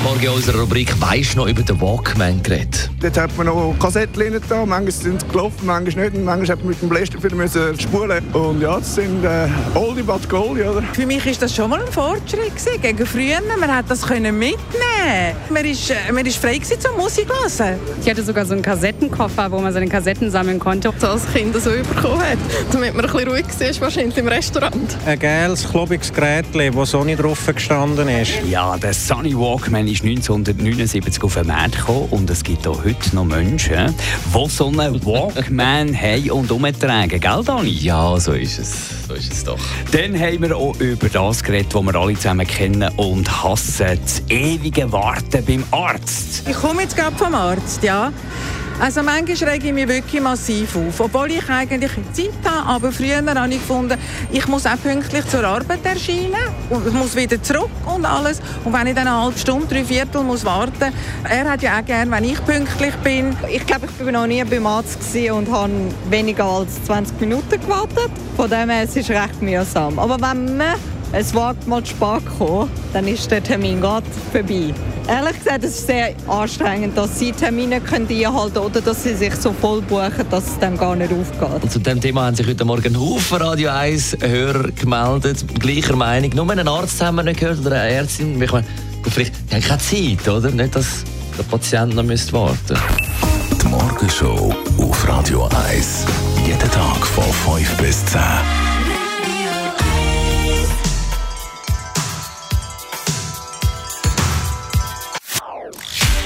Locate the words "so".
18.46-18.54, 20.98-21.08, 21.56-21.70, 34.48-34.68, 38.18-38.32, 39.08-39.14, 79.34-79.52